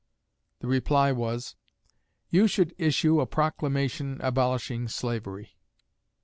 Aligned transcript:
The 0.61 0.67
reply 0.67 1.11
was, 1.11 1.55
"You 2.31 2.47
should 2.47 2.73
issue 2.79 3.21
a 3.21 3.27
proclamation 3.27 4.17
abolishing 4.21 4.87
slavery." 4.87 5.59